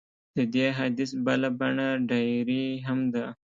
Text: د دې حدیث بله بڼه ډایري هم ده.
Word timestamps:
د 0.35 0.37
دې 0.53 0.67
حدیث 0.77 1.11
بله 1.25 1.49
بڼه 1.59 1.87
ډایري 2.09 2.65
هم 2.87 2.99
ده. 3.13 3.25